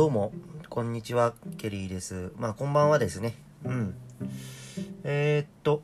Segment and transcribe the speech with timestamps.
[0.00, 0.32] どうも、
[0.70, 2.32] こんにちは、ケリーです。
[2.38, 3.34] まあ、こんばんはですね。
[3.66, 3.94] うん。
[5.04, 5.82] えー、っと、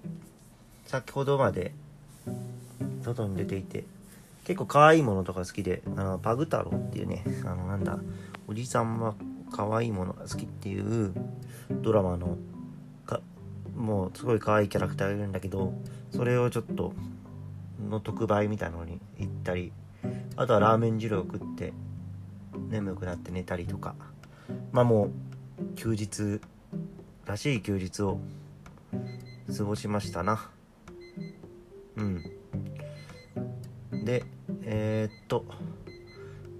[0.86, 1.74] 先ほどまで、
[3.02, 3.84] 外に出ていて、
[4.46, 7.98] 結構可愛いものとか好きで、あの、パグ太郎っていうね、あの、なんだ、
[8.48, 9.16] おじさんは
[9.52, 11.12] 可愛いものが好きっていう
[11.82, 12.38] ドラマの、
[13.04, 13.20] か、
[13.76, 15.74] もうすごい可愛いキャラクターがいるんだけど、
[16.10, 16.94] それをちょっと、
[17.86, 19.72] の特売みたいなのに行ったり、
[20.36, 21.74] あとはラーメン汁を食って、
[22.68, 23.94] 眠くなって寝たりとか。
[24.72, 25.10] まあもう
[25.76, 26.40] 休日
[27.24, 28.20] らしい休日を
[29.56, 30.50] 過ごしましたな。
[31.96, 32.22] うん。
[34.04, 34.24] で
[34.62, 35.44] えー、っと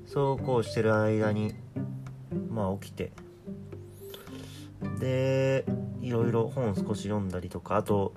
[0.07, 1.55] そうこうしてる間に
[2.51, 3.13] まあ起きて。
[5.01, 5.65] で
[6.01, 8.13] いろいろ本少し読んだりとかあと、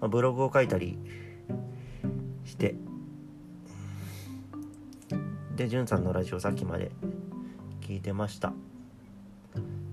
[0.00, 0.98] まあ、ブログを書いたり
[2.44, 2.74] して。
[5.54, 6.90] で、じゅんさんのラジオさっきまで
[7.94, 8.52] 聞いてました。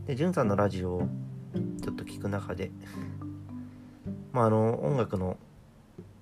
[0.07, 1.07] で、じゅんさんのラジオを
[1.83, 2.71] ちょっと聞く中で、
[4.33, 5.37] まあ、あの、音楽の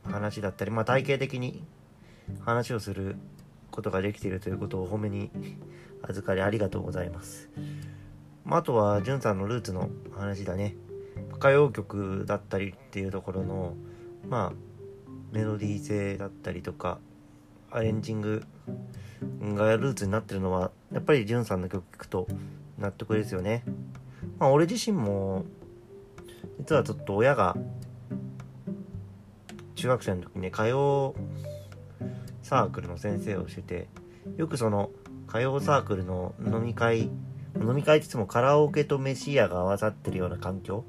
[0.03, 1.63] 話だったり、まあ、体系的に
[2.41, 3.15] 話をする
[3.71, 5.31] ことができているということをお褒めに
[6.01, 7.49] 預かりありがとうございます。
[8.43, 10.75] まあ、あとは、じゅんさんのルーツの話だね。
[11.35, 13.77] 歌謡曲だったりっていうところの、
[14.27, 14.53] まあ、
[15.31, 16.99] メロディー性だったりとか、
[17.71, 18.43] アレンジング
[19.55, 22.27] がルーツになってるのはやっぱりじゅんさんの曲聴くと
[22.77, 23.63] 納得ですよね。
[24.37, 25.45] まあ俺自身も
[26.59, 27.55] 実はちょっと親が
[29.75, 31.15] 中学生の時に歌謡
[32.41, 33.87] サークルの先生をしてて
[34.37, 34.89] よくその
[35.27, 37.09] 歌謡サークルの飲み会
[37.59, 40.85] 飲み会って言ってもカラオケと飯屋が合わさってるような環境。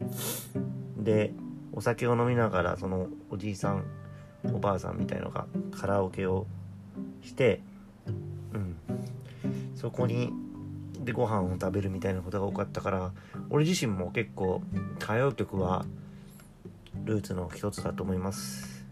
[0.96, 1.32] で
[1.72, 3.84] お酒を飲みながらそのおじいさん
[4.52, 6.46] おばあさんみたいのがカラオケを
[7.22, 7.60] して
[8.54, 8.76] うん、
[9.76, 10.32] そこに
[11.00, 13.12] でご飯を食べるみたいなことが多かったから
[13.48, 14.62] 俺自身も結構
[15.00, 15.84] 歌謡曲は
[17.04, 18.84] ルーツの一つだと思います。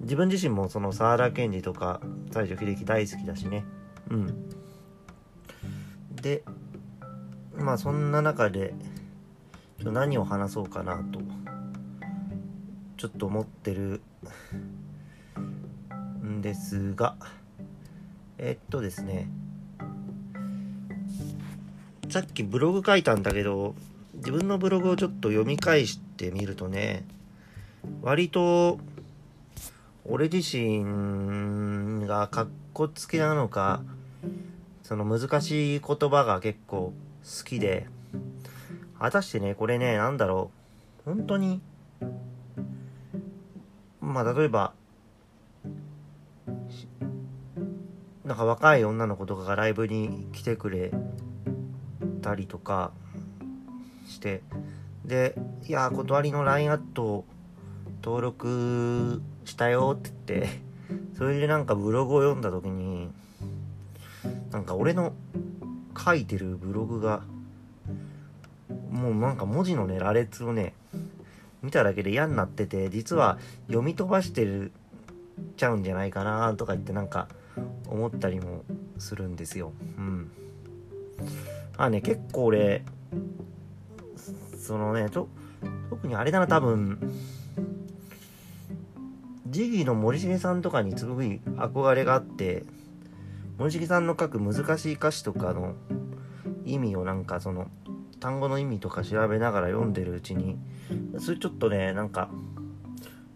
[0.00, 2.00] 自分自身もその沢田研二とか
[2.32, 3.64] 西城秀樹大好きだしね。
[4.10, 4.48] うん。
[6.16, 6.42] で
[7.56, 8.74] まあそんな中で
[9.80, 11.20] ちょ何を話そうかなと
[12.96, 14.02] ちょっと思ってる
[16.22, 17.16] んですが
[18.42, 19.28] えっとですね
[22.08, 23.74] さっきブログ書いたんだけど
[24.14, 27.04] 自分のブログをちょっと読み返してみるとね
[28.00, 28.78] 割と
[30.06, 33.82] 俺自身がかっこつけなのか
[34.82, 37.86] その難しい言葉が結構好きで
[38.98, 40.50] 果たしてねこれねなんだろ
[41.06, 41.60] う本当に
[44.00, 44.72] まあ例えば
[48.30, 50.92] なんか若い女の子とかがライブに来てくれ
[52.22, 52.92] たりとか
[54.06, 54.42] して
[55.04, 55.34] で
[55.66, 57.24] 「いや断りの LINE アット
[58.04, 60.60] 登録したよ」って言って
[61.18, 63.10] それでなんかブログを読んだ時に
[64.52, 65.12] なんか俺の
[65.98, 67.24] 書いてるブログが
[68.92, 70.72] もうなんか文字のね羅列をね
[71.64, 74.70] 見ただけで嫌になってて実は読み飛ばしてる
[75.56, 77.26] ちゃうんじゃないかなとか言ってなんか
[77.90, 78.64] 思ったりも
[78.98, 79.72] するんですよ。
[79.98, 80.30] うん。
[81.76, 82.84] まあね、結構俺、
[84.58, 85.28] そのね、特
[86.04, 86.98] にあれだな、多分、
[89.48, 92.64] ジギーの森重さんとかにすごい憧れがあって、
[93.58, 95.74] 森重さんの書く難しい歌詞とかの
[96.64, 97.68] 意味をなんかその、
[98.20, 100.58] 単語の意味とか調べながら読んでるうちに、
[101.18, 102.30] それちょっとね、なんか、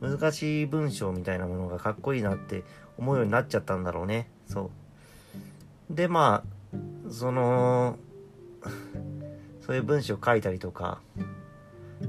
[0.00, 2.62] 難しい文章みたいなものがかっこいいなって
[2.98, 4.30] 思うようになっちゃったんだろうね。
[4.46, 4.70] そ
[5.90, 5.94] う。
[5.94, 7.98] で、まあ、その、
[9.60, 11.00] そういう文章書いたりとか、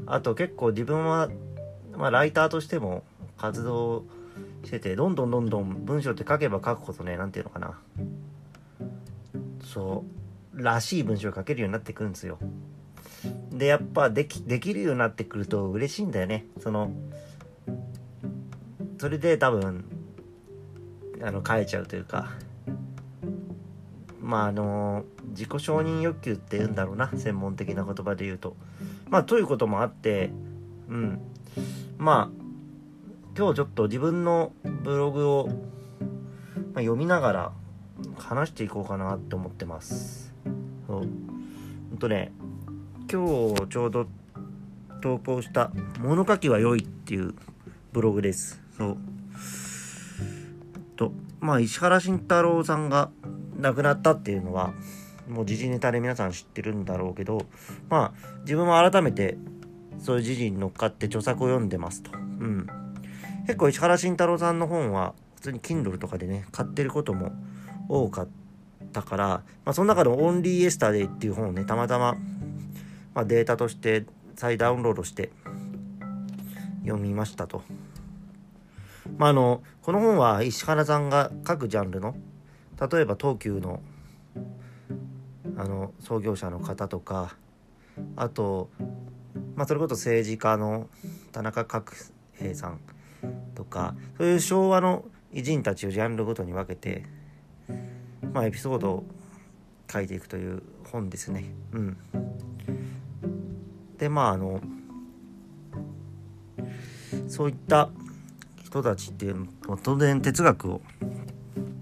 [0.06, 1.29] あと結構自分は、
[1.97, 3.03] まあ、ライターとしても
[3.38, 4.06] 活動
[4.63, 7.79] してて、どんどんどんどん文章って書けば書くほどね、なんていうのかな。
[9.64, 10.03] そ
[10.53, 12.38] う、らしい文章を書けるようになってくるんですよ。
[13.52, 16.46] で、やっぱでき、できるようになってくると嬉しいんだよね。
[16.59, 16.91] その、
[18.97, 19.85] それで多分、
[21.22, 22.32] あの、変えちゃうというか、
[24.22, 28.56] まああの、自己承認欲求って言うんだろうな、専門的な言葉で言うと。
[29.09, 30.32] まあ、ということもあって、
[30.90, 31.20] うん。
[31.97, 32.46] まあ、
[33.38, 34.52] 今日ちょっと自分の
[34.84, 35.50] ブログを、
[36.73, 37.52] ま、読みながら
[38.17, 40.34] 話していこうかなって思ってます。
[40.88, 41.00] そう。
[41.00, 42.32] ほんとね、
[43.12, 44.08] 今日ちょうど
[45.02, 45.72] 投稿した
[46.02, 47.35] 「物書きは良い」っていう
[47.94, 48.59] ブログです。
[48.78, 48.97] そう。
[51.40, 53.09] まあ石原慎太郎さんが
[53.58, 54.73] 亡くなったっていうのは、
[55.28, 57.46] もう時事ネタで皆さん知ってるんだろうけど、
[57.90, 59.37] まあ、自分も改めて、
[59.99, 62.11] そういう時事に乗っかって著作を読んでますと。
[62.14, 62.67] うん。
[63.47, 67.32] 結構石原慎太郎さんの本は、普通に Kindle とかでね、買ってることも
[67.88, 68.28] 多かっ
[68.91, 72.16] たから、まあ、その中でオンリーエスタデイっていう本をね、たまたま、
[73.14, 74.05] まあ、データとして
[74.35, 75.31] 再ダウンロードして
[76.84, 77.64] 読みましたと。
[79.17, 82.16] まあ、あの、この本は石原さんが各ジャンルの、
[82.91, 83.81] 例えば東急の、
[85.57, 87.35] あの、創業者の方とか、
[88.16, 88.69] あと、
[89.55, 90.90] まあ、それこそ政治家の
[91.31, 91.93] 田中角
[92.37, 92.79] 平さん
[93.53, 97.03] とか、そういう昭和の偉人たちをジャンルごとに分けて、
[98.34, 99.03] まあ、エピソードを
[99.91, 100.61] 書いていくという
[100.91, 101.46] 本ですね。
[101.72, 101.97] うん。
[103.97, 104.61] で、まあ、あの、
[107.28, 107.90] そういった
[108.76, 109.34] 人たちって
[109.84, 110.82] 当然哲学を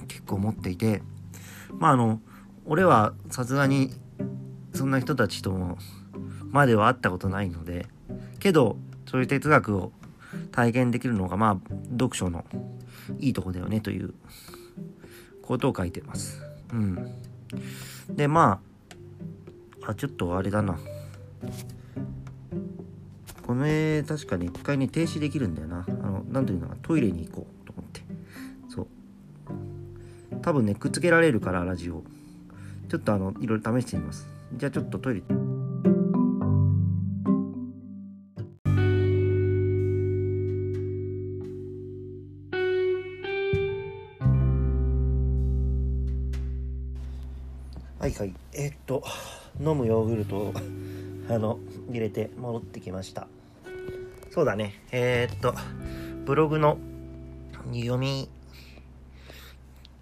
[0.07, 1.01] 結構持っていて
[1.79, 2.21] まああの
[2.67, 3.89] 俺はさすがに
[4.75, 5.79] そんな人たちとも
[6.51, 7.87] までは会ったことないので
[8.39, 8.77] けど
[9.09, 9.91] そういう哲学を
[10.51, 12.45] 体験できるのがまあ読書の
[13.19, 14.13] いいとこだよねという
[15.41, 16.41] ことを書いてます。
[16.71, 17.11] うん。
[18.09, 18.61] でま
[19.81, 20.77] ああちょっとあれだな
[23.53, 25.85] この絵確かに一回ね停止できるんだよな。
[25.87, 28.01] あの何ていうのかトイレに行こうと思って。
[28.67, 28.87] そう。
[30.41, 32.01] 多分ねくっつけられるからラジオ。
[32.89, 34.27] ちょっとあのいろいろ試してみます。
[34.55, 35.21] じゃあちょっとトイレ。
[47.99, 48.33] はいはい。
[48.53, 49.03] えー、っと
[49.59, 50.53] 飲むヨーグルトを
[51.29, 51.59] あの
[51.91, 53.27] 入れて戻ってきました。
[54.33, 54.81] そうだね。
[54.91, 55.53] えー、っと
[56.25, 56.79] ブログの
[57.71, 58.27] 読み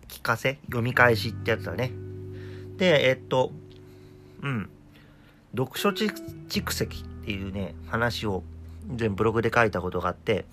[0.07, 1.91] 聞かせ読み返しってやつだね。
[2.77, 3.51] でえー、っと
[4.41, 4.69] うん。
[5.53, 8.43] 読書蓄積っていうね話を
[8.95, 10.45] 全ブログで書いたことがあって、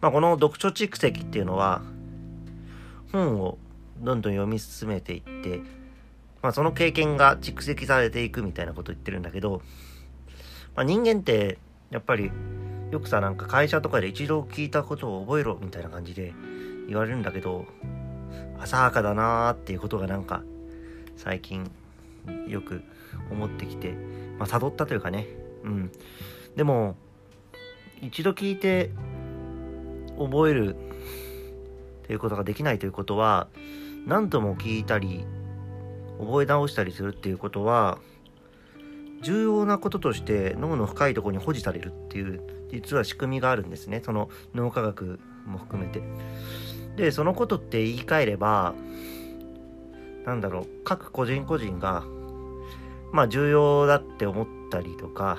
[0.00, 1.82] まあ、この読書蓄積っていうのは
[3.10, 3.58] 本を
[3.98, 5.62] どんどん読み進めていって、
[6.42, 9.62] まあ、その経験が蓄積されていくみたいなこと言ってるんだけど、
[10.76, 11.58] まあ、人間って
[11.90, 12.30] やっぱり
[12.90, 16.32] よくさなんか会社とかで一度聞いたことを覚えろみたいな感じで
[16.88, 17.66] 言われるんだけど
[18.58, 20.42] 浅はかだなーっていうことがなんか
[21.16, 21.70] 最近
[22.48, 22.82] よく
[23.30, 23.92] 思ってきて
[24.38, 25.26] まあ悟ったというかね。
[25.64, 25.92] うん。
[26.54, 26.96] でも
[28.00, 28.90] 一度聞いて
[30.18, 33.48] 覚えるっていうことができないということは
[34.06, 35.24] 何度も聞いたり
[36.18, 37.98] 覚え直したりするっていうことは
[39.22, 42.40] 重要なこととして脳の深いところに保持されるっていう
[42.70, 44.02] 実は仕組みがあるんですね。
[44.04, 46.02] その脳科学も含めて。
[46.96, 48.74] でそのことって言い換えれば
[50.24, 52.04] なんだろう各個人個人が
[53.12, 55.38] まあ重要だって思ったりとか、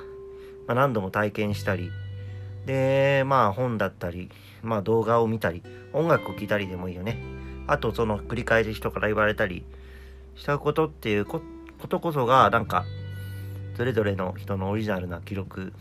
[0.67, 1.89] まあ、何度も体験したり
[2.65, 4.29] でまあ本だったり
[4.61, 5.63] まあ動画を見たり
[5.93, 7.21] 音楽を聴いたりでもいいよね。
[7.67, 9.65] あとその繰り返し人から言われたり
[10.35, 11.41] したことっていうこ
[11.89, 12.85] とこそがなんか
[13.77, 15.71] それぞれの人のオリジナルな記録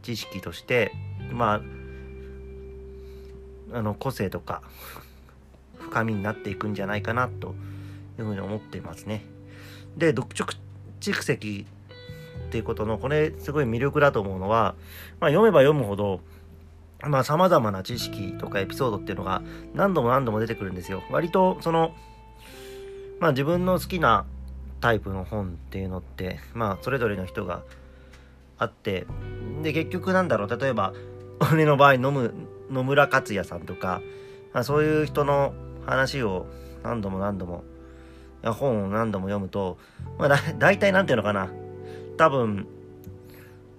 [0.00, 0.90] 知識として
[1.30, 1.60] ま
[3.72, 4.62] ああの個性とか
[5.78, 7.54] 深みになっていくんじゃないかなと
[8.18, 9.22] いうふうに思っていますね。
[9.98, 10.46] で読書
[11.00, 11.66] 蓄積
[12.46, 14.74] っていうことのこれすごい魅力だと思うのは、
[15.20, 16.20] まあ、読めば読むほど
[17.02, 19.42] まあ様々な知識とかエピソードっていうのが
[19.74, 21.02] 何度も何度も出てくるんですよ。
[21.10, 21.94] 割とその
[23.20, 24.24] まあ自分の好きな
[24.82, 27.62] タイプの本っていうのってまあそれぞれの人が
[28.58, 29.06] あって
[29.62, 30.92] で結局なんだろう例えば
[31.52, 32.34] 俺の場合飲む
[32.70, 34.02] 野村克也さんとか、
[34.52, 35.54] まあ、そういう人の
[35.86, 36.46] 話を
[36.82, 37.64] 何度も何度も
[38.44, 39.78] 本を何度も読むと、
[40.18, 41.48] まあだ、大体なんていうのかな。
[42.16, 42.66] 多分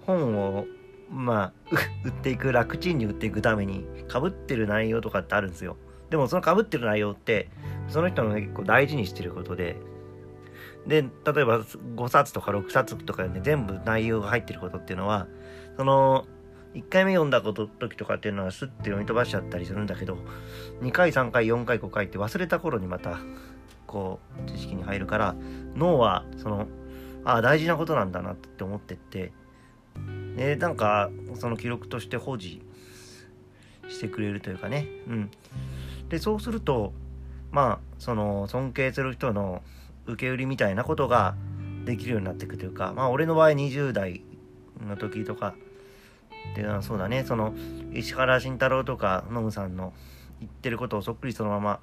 [0.06, 0.66] 本を
[1.12, 1.54] まあ
[2.06, 5.76] 売っていく楽ちんに売っていくためにかぶってる内容とかってあるんですよ。
[6.10, 7.50] でもそのかぶってる内容って
[7.90, 9.76] その人の、結構大事にしてることで
[10.88, 11.10] で、例え
[11.46, 15.28] ば5冊とか6冊とかでね、全部内容が入ってることっていうのは、
[15.78, 16.26] その、
[16.74, 20.18] 1回目読んだこと時とかっていうのはスッて読み飛ばしちゃったりするんだけど、
[20.82, 23.20] 2回、3回、4回、5回って忘れた頃にまた、
[23.86, 25.36] こう、知識に入るから、
[25.76, 26.68] 脳は、その、
[27.26, 29.32] ああ、大事なことなんだなって思ってって、
[30.36, 32.62] で、なんか、その記録として保持
[33.88, 35.32] してくれるというかね、うん。
[36.10, 36.94] で、そうすると、
[37.52, 39.62] まあ、その、尊敬する人の
[40.06, 41.36] 受け売りみたいなことが
[41.86, 44.24] できるようになっていくというかまあ俺の場合20代
[44.86, 45.56] の時とか
[46.52, 47.24] っていうのはそうだね。
[47.24, 47.54] その
[47.94, 49.94] 石原慎太郎とかノムさんの
[50.40, 51.80] 言ってることをそっくりそのまま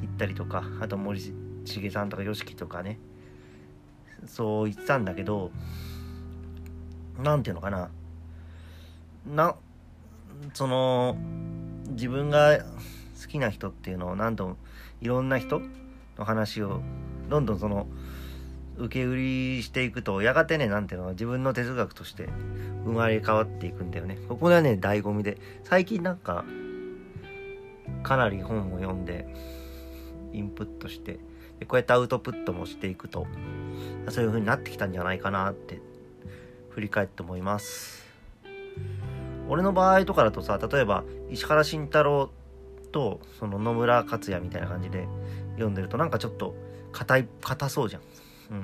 [0.00, 1.20] 言ったりとかあと森
[1.64, 2.98] 重さんとか YOSHIKI とかね
[4.26, 5.52] そう言ってたんだけど
[7.18, 7.90] 何ていうのかな。
[9.26, 9.54] な
[10.54, 11.16] その
[11.90, 12.58] 自分が
[13.20, 14.56] 好きな人っていうのを何度も
[15.00, 15.60] いろんな人
[16.18, 16.80] の話を
[17.30, 17.86] どんどんその
[18.76, 22.28] 受け売りしていくとやがてね何ていうのは自分の哲学として
[22.84, 24.18] 生まれ変わっていくんだよね。
[24.28, 25.38] ここがね醍醐味で。
[25.64, 26.44] 最近なんか
[28.02, 29.26] かなり本を読んで
[30.32, 31.18] インプットして
[31.58, 33.26] でこうやってアウトプットもしていくと
[34.08, 35.80] そういう風になってきたんじゃないかなって
[36.70, 38.06] 振り返って思います。
[39.48, 42.30] 俺の場合とかだとさ例えば石原慎太郎
[42.92, 45.06] とその野村克也みたいな感じで
[45.54, 46.54] 読んでるとなんかちょっと
[46.92, 48.02] 硬い硬そうじゃん。
[48.50, 48.54] う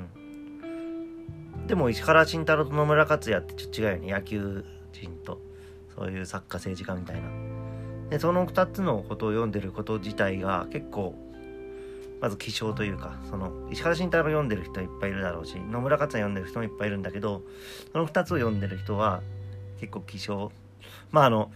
[1.63, 1.67] ん。
[1.67, 4.13] でも石原慎太郎と野村克也ってちょっと違うよね。
[4.13, 5.41] 野球人と。
[5.97, 7.57] そういう作家政治家みたいな。
[8.11, 11.15] でその2つのことを読んでること自体が結構
[12.21, 17.43] まず希少というかその石原慎太郎読んでる人いっぱいいるだろうし野村克也読んでる人もいっぱいいるんだけど
[17.93, 19.23] その2つを読んでる人は
[19.81, 20.53] 結構希少
[21.11, 21.51] まああの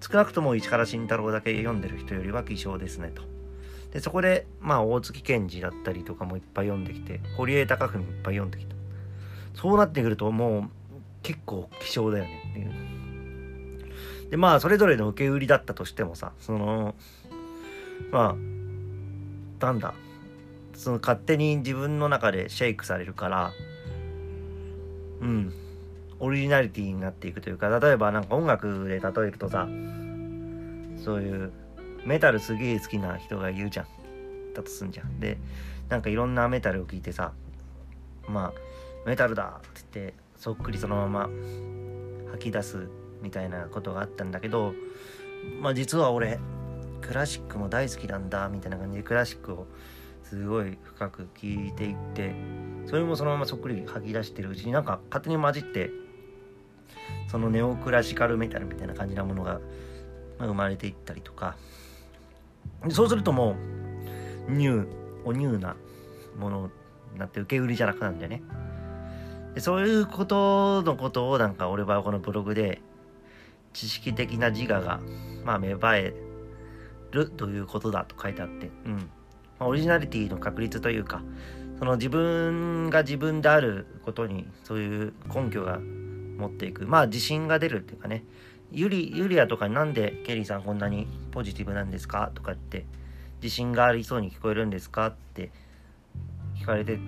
[0.00, 3.31] 少なくとも石原慎太郎だけ読んでる人よりは希少ですねと。
[3.92, 8.74] でそこでまあ大月健二だったりとかもいっぱい読んできて堀江貴文いっぱい読んできた。
[9.54, 10.70] そうなってくるともう
[11.22, 14.30] 結構希少だよねっていう。
[14.30, 16.94] でまあそれぞれの受け売りだったとしてもさその
[18.10, 19.94] まあなんだ
[20.74, 23.52] その勝手に自分の中でシェイクされるから
[25.20, 25.52] うん
[26.18, 29.66] オリジナリティになっていくというか例えばなんか音楽で例えるとさ
[31.04, 31.52] そういう
[32.04, 33.86] メタルすげえ好きな人がいるじゃん。
[34.52, 35.38] だとすんじゃんで
[35.88, 37.32] なんかいろんなメタルを聴いてさ
[38.28, 38.52] まあ
[39.06, 41.30] メタルだって言ってそっくりそのまま
[42.32, 42.88] 吐き出す
[43.20, 44.74] みたいなことがあったんだけど
[45.60, 46.38] まあ実は俺
[47.00, 49.66] クラシックも大好きなんだみたいな感じでクラシックを
[50.22, 52.34] すごい深く聴いていって
[52.86, 55.90] それもそのままそっくり吐き出してるうちになんか勝手に混じって
[57.30, 59.60] そのネオクラシカルメタルみたいな感じなものが
[60.38, 61.56] 生まれていったりとか
[62.90, 63.56] そうするとも
[64.48, 64.88] うニュー
[65.24, 65.76] おニューな
[66.38, 66.70] もの
[67.12, 68.42] になって受け売りじゃなくなるんだよね。
[69.54, 72.80] でそういうことのことをなんか俺はこのブログで
[73.72, 75.00] 知識的な自我が
[75.44, 76.14] まあ芽生え
[77.10, 79.10] るということだと書いてあってうん、
[79.58, 81.22] ま、オリジナリティの確率というか
[81.78, 86.86] その自分が自分であることにそういう根拠が持っていく。
[86.86, 88.24] まあ自信が出るっていうかね。
[88.72, 92.30] ユリユリアとかになんでケリーさんこんなにポジティブなんですか？
[92.34, 92.84] とかって
[93.42, 95.08] 自信がありそうに聞こえるんですか？
[95.08, 95.50] って
[96.58, 96.98] 聞かれて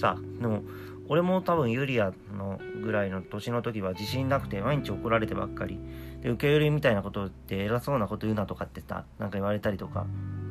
[0.00, 0.62] さでも
[1.08, 5.78] 俺も多分ユリアのぐらいの年の時は自信なくて毎日怒られてばっかり。
[6.22, 10.06] で受け売りみたいなことって偉そうなこと言うなとかってさなんか言われたりとか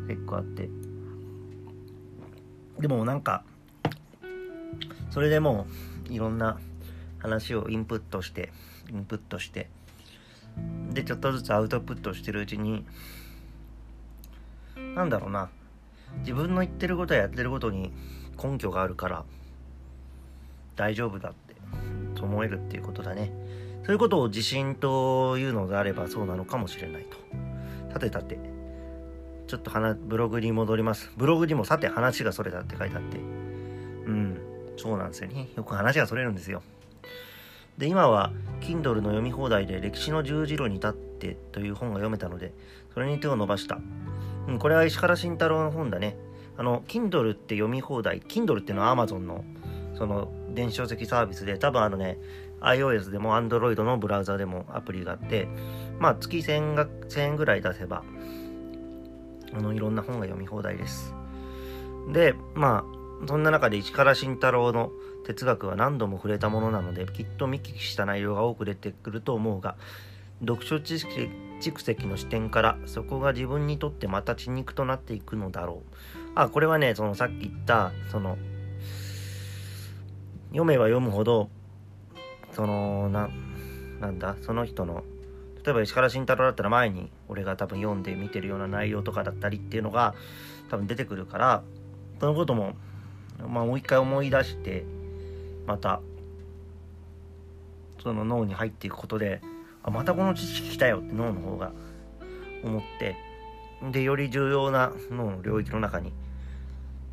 [0.08, 0.70] 結構あって。
[2.80, 3.44] でもなんか
[5.10, 5.66] それでも
[6.10, 6.60] ういろんな
[7.20, 8.52] 話をインプットして
[8.92, 9.70] インプットして
[10.94, 12.86] でちょっとずつアウトプットしてるうちに
[14.96, 15.50] なんだろうな。
[16.20, 17.92] 自分の言ってることややってることに
[18.42, 19.26] 根拠があるから
[20.76, 21.56] 大丈夫だって
[22.16, 23.32] と思えるっていうことだね。
[23.84, 27.18] そういうことを自信というのであればそうなのかもしれないと。
[27.92, 28.40] さてさて
[29.48, 29.72] ちょっと
[30.08, 31.12] ブログに戻ります。
[31.18, 33.18] ブログにもさて話がそれだって書いてあって。
[33.18, 33.22] う
[34.12, 34.38] ん
[34.78, 35.50] そうなんですよね。
[35.56, 36.62] よく話がそれるんですよ。
[37.78, 42.54] で今は Kindle の読み放題で歴史の十字路に立ってという本が読めたので
[42.94, 43.80] それに手を伸ばした、
[44.48, 46.18] うん、これは石原慎太郎の本だね。
[46.58, 49.44] あの Kindle って読み放題 Kindle っていうのは Amazon の
[49.94, 52.18] その電子書籍サービスで多分あのね
[52.62, 55.48] iOS でも Android のブラウザでもアプリがあって
[56.00, 58.04] まあ月1000が1000円ぐらい出せば
[59.54, 61.14] あのいろんな本が読み放題です。
[62.12, 62.86] でま
[63.24, 64.92] あそんな中で石原慎太郎の
[65.26, 69.76] 哲学は何度も触れたものなのできっと見聞きした内容が多く出てくると思うが
[70.42, 71.30] 読書知識
[71.62, 75.96] 蓄積の視点からそこが自分にとってまた血肉となっていくのだろう。
[76.36, 78.38] あこれはねそのさっき言ったその
[80.50, 81.50] 読めば読むほど
[82.52, 83.30] そのな
[84.00, 85.04] なんだその人の
[85.66, 90.14] 例えば石原慎太郎だったら前に俺が多分読んで見てるような内容とかだったりっていうのが
[90.70, 91.64] 多分出てくるから
[92.20, 92.74] そのことも
[93.48, 94.86] まあもう一回思い出して
[95.66, 96.02] また
[98.02, 99.42] その脳に入っていくことで
[99.84, 101.72] あまたこの知識来たよって脳の方が
[102.64, 103.16] 思って
[103.92, 106.14] でより重要な脳の領域の中に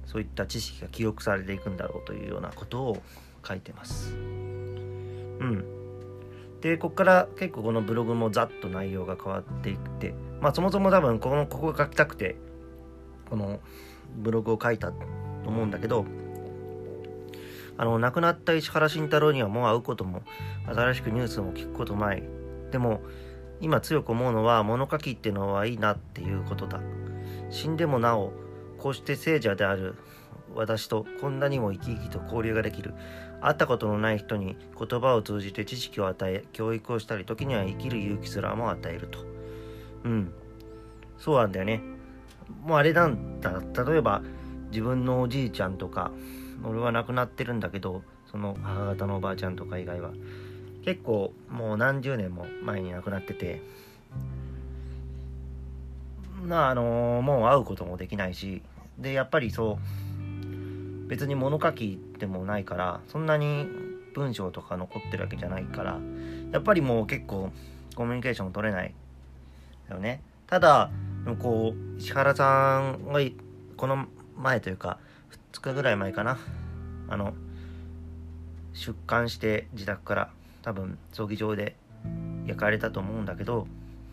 [0.06, 3.02] そういった知識が記憶されていくんだろうというようなことを
[3.47, 4.14] 書いてます。
[4.14, 5.64] うん。
[6.61, 12.37] で、ここから結構このブログもざっと内容が変わっていって、まあそもそも多分この、ここが書きたくて、
[13.30, 13.61] この
[14.16, 14.99] ブログを書いたと
[15.47, 16.04] 思うんだけど、
[17.78, 20.22] あの亡くなった石原慎太郎にはもう会うことも
[20.66, 22.22] 新しくニュースも聞くこともない。
[22.70, 23.00] でも
[23.60, 26.80] 今強く思うのは物書きっていうのはいいなっていうことだ。
[27.50, 28.32] 死んでもなお
[28.78, 29.94] こうして聖者である
[30.54, 32.94] 私とこんなにも生き生きと交流ができる
[33.40, 39.18] 会ったことのない人に言葉を通じて知識を与え教育をしたり時には生きる勇気すらも与えると。
[40.04, 40.32] うん。
[41.18, 41.82] そうなんだよね。
[42.64, 43.62] もうあれなんだ。
[43.84, 44.22] 例えば
[44.70, 46.10] 自分のおじいちゃんとか
[46.64, 50.11] 俺は亡くなってるんだけどその母方のおばあちゃんとか以外は。
[50.85, 53.62] 結構もう何十年も前に亡くなってて。
[56.44, 58.62] まああのもう会うこともできないし。
[58.99, 59.78] でやっぱりそ
[61.04, 63.66] う別に物書きでもないからそんなに
[64.14, 65.99] 文章とか残ってるわけじゃないから
[66.52, 67.50] やっぱりもう結構
[67.97, 68.94] コミュニケーション取れない。
[69.92, 70.23] よね。
[70.47, 70.90] ただ
[71.38, 73.21] こう石原さんが
[73.76, 74.06] この
[74.37, 74.99] 前というか
[75.52, 76.38] 2日ぐらい前かな。
[77.09, 77.35] あの
[78.73, 80.30] 出棺して自宅から
[80.62, 81.76] 多分葬儀場で
[82.47, 83.66] 焼かれたと思うんだけど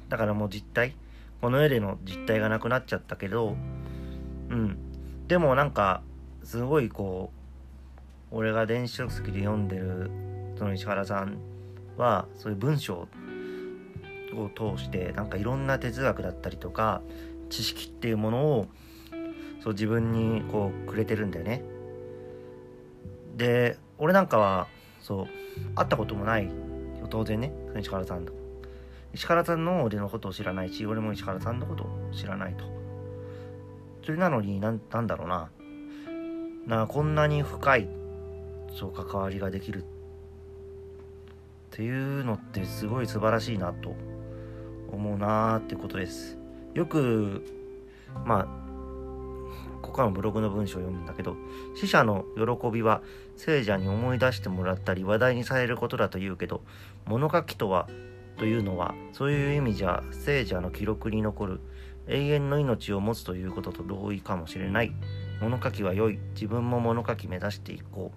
[0.10, 0.96] だからもう実態
[1.42, 3.56] この世での実態がなくなっちゃったけど
[4.50, 4.78] うん。
[5.28, 6.02] でもなんか
[6.44, 7.32] すごいこ
[8.32, 10.12] う俺が電子書籍で読んでる
[10.58, 11.38] その石原さん
[11.98, 13.08] はそういう文章
[14.34, 17.02] を通してなんかいろんな哲学だったりとか
[17.50, 18.68] 知識っていうものを
[19.62, 21.64] そう自分にこうくれてるんだよね。
[23.36, 24.68] で俺なんかは
[25.02, 25.28] そう
[25.76, 26.50] 会ったこともない
[27.10, 27.52] 当然ね。
[27.80, 28.34] 石原さんと。
[29.14, 32.66] 石原さんの俺のことを知らないし俺も石原さんのことを知らないと。
[34.04, 35.50] それなのになんなんだろうな。
[36.68, 37.90] なこんなに深い
[38.78, 39.86] そう関わりができるっ
[41.72, 43.96] ていうのってすごい素晴らしいなと
[44.92, 46.38] 思うなーってことです。
[46.76, 47.44] よく
[48.26, 48.69] まあ
[50.00, 51.36] ここからのブログの文章を読むんだけど
[51.76, 53.02] 死者の喜びは
[53.36, 56.62] 聖者に思い出してもらったり話題にされることだと言うけど
[57.06, 57.90] 物書きとは
[58.38, 61.60] というのはそういう意味じゃ聖者の記録に残る
[62.08, 64.94] 永遠の命を持つということと同意かもしれない。
[65.42, 66.18] 物書きは良い。
[66.34, 68.12] 自分も物書き目指していこ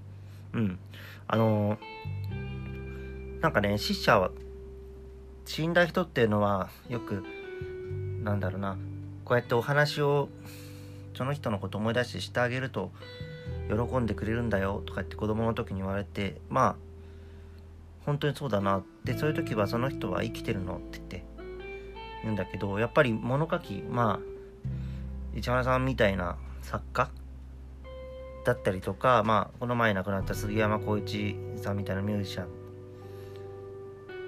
[0.54, 0.58] う。
[0.58, 0.78] うん。
[1.26, 4.30] あのー、なんかね死者は
[5.44, 7.22] 死んだ人っていうのはよく
[8.22, 8.78] なんだろうな。
[9.24, 10.30] こうやってお話を
[11.14, 12.90] その人のこと思い出してしてあげると
[13.68, 16.76] 喜んでくれるんだよとか言って子供の時に言われてまあ
[18.04, 20.76] 本当にそうだなってそういう時はその人は生きてるの？
[20.76, 21.24] って言って
[22.22, 27.10] 言うんだけどやっぱり物書きまあ市原さんみたいな作家？
[28.44, 32.46] だったりとかまあこの前亡くなった杉山浩一さんみたいなミュージシャン？
[32.46, 32.48] っ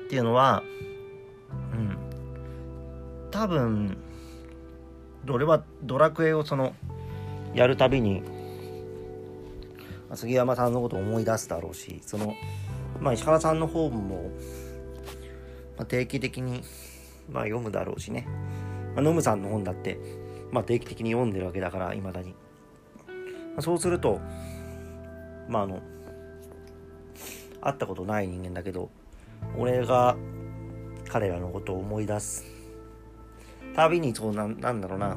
[0.09, 0.63] ていうのは
[1.73, 1.97] うん。
[3.33, 3.99] 多分
[5.29, 6.75] 俺はドラクエをその
[7.55, 8.23] やるたびに
[10.15, 12.35] 杉山さんのことを思い出すだろうしその
[13.01, 14.31] まあ石原さんの方も、
[15.77, 16.63] まあ、定期的に、
[17.31, 18.27] まあ、読むだろうしね、
[18.95, 19.99] まあ、ノムさんの本だって、
[20.51, 22.35] まあ、定期的に読んでるわけだからいまだに、ま
[23.59, 24.21] あ、そうすると
[25.49, 25.81] まああの
[27.61, 28.91] 会ったことない人間だけど
[29.57, 30.17] 俺が
[31.09, 32.45] 彼らのことを思い出す
[33.75, 35.17] たびにそうなんなんだろうな。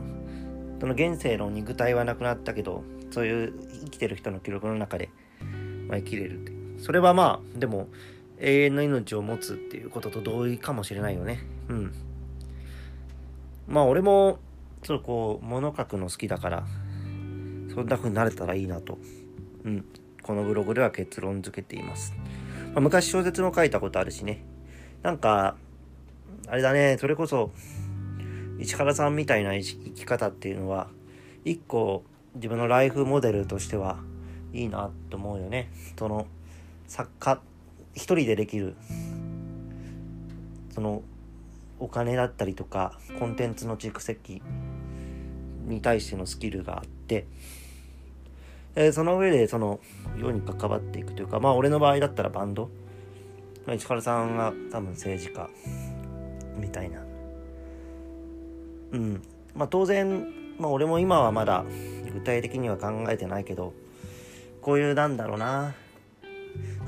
[0.79, 3.53] その現世の肉体はなくなったけどそういう
[3.85, 5.09] 生きてる人の記録の中で、
[5.87, 6.51] まあ、生きれるって。
[6.83, 7.87] それはまあでも
[8.39, 11.39] 永遠の命を持つっていうことと同意かもしれないよね。
[11.69, 11.93] うん。
[13.67, 14.39] まあ俺も
[14.83, 16.63] ちょっとこう物書くの好きだから
[17.73, 18.99] そんな風になれたらいいなと。
[19.63, 19.85] うん。
[20.21, 22.13] このブログでは結論付けています、
[22.73, 24.43] まあ、昔小説も書いたことあるしね。
[25.01, 25.55] なんか
[26.47, 26.97] あれだね。
[26.99, 27.51] それこそ
[28.59, 30.87] 市原さんみたいな生き方っていうのは
[31.45, 32.03] 一個
[32.35, 33.97] 自分のライフモデルとしては
[34.53, 35.71] いいなと思うよね。
[35.97, 36.27] その
[36.87, 37.41] 作家
[37.93, 38.75] 一人でできる
[40.69, 41.01] その
[41.79, 44.41] お金だったりとかコンテンツの蓄積
[45.65, 47.25] に対してのスキルがあって、
[48.75, 49.79] え、その上でその
[50.17, 52.69] 世に関わっていくというかまあ俺の場合だったらバンド。
[53.75, 55.49] 市原さんは多分政治家
[56.57, 57.06] みたいな
[58.91, 59.21] うん。
[59.55, 60.27] まあ当然、
[60.59, 61.65] まあ、俺も今はまだ
[62.13, 63.73] 具体的には考えてないけど
[64.61, 65.75] こういうなんだろうな。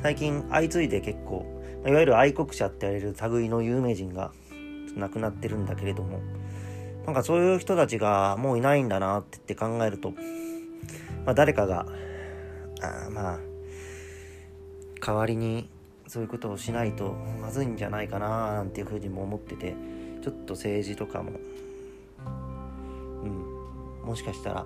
[0.02, 1.46] 最近相次いで結構
[1.86, 4.32] いわゆる愛国者って言われる類の有名人が
[4.96, 6.20] 亡くなってるんだけれども
[7.06, 10.12] なんかそういう人たちがもういないんだなってって考えると、
[11.26, 11.86] まあ、誰かが
[12.82, 13.40] あまあ
[15.06, 15.70] 代わりに
[16.08, 19.76] そういうことをしないとまずいんじゃないかななんていうふうにも思ってて
[20.22, 21.32] ちょっと政治とかも
[24.10, 24.66] もしかしたら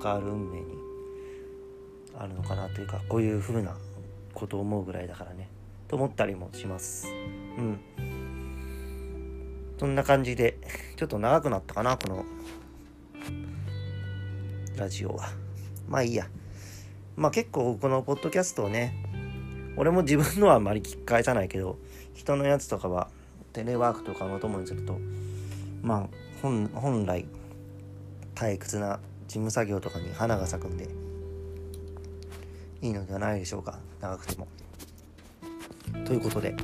[0.00, 0.78] 関わる運命に
[2.16, 3.76] あるのかなというかこういう風な
[4.32, 5.50] ことを思うぐらいだからね。
[5.86, 7.06] と思ったりもします。
[7.58, 7.78] うん。
[9.78, 10.56] そんな感じで
[10.96, 12.24] ちょっと長くなったかなこの
[14.78, 15.28] ラジオは。
[15.86, 16.26] まあいいや。
[17.16, 18.94] まあ結構このポッドキャストをね
[19.76, 21.76] 俺も自分のはあまり聞き返さないけど
[22.14, 23.10] 人のやつとかは
[23.52, 24.98] テレワークとかの友にすると
[25.82, 26.08] まあ
[26.40, 27.26] 本来
[28.34, 30.88] 退屈な事務作業とかに花が咲くんで
[32.82, 34.46] いいのではないでしょうか長くても。
[36.04, 36.54] ということで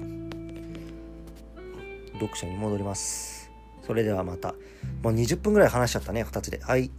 [2.15, 3.51] 読書に戻ります。
[3.87, 4.55] それではまた。
[5.03, 6.61] もう20分ぐらい話しちゃったね、2つで。
[6.63, 6.91] はい。